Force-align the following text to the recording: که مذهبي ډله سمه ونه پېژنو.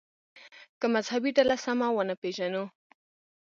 که 0.79 0.85
مذهبي 0.95 1.31
ډله 1.37 1.55
سمه 1.65 1.87
ونه 1.91 2.15
پېژنو. 2.21 2.63